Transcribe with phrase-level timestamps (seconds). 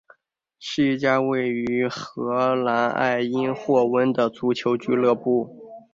[0.57, 5.61] 是一家位于荷兰埃因霍温的足球俱乐部。